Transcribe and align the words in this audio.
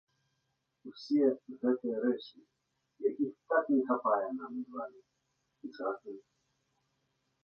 Усе 0.91 1.25
гэтыя 1.65 1.97
рэчы, 2.05 2.39
якіх 3.09 3.33
так 3.53 3.69
не 3.73 3.81
хапае 3.89 4.23
нам 4.39 4.53
з 4.63 4.67
вамі, 4.79 5.01
сучасным? 5.61 6.17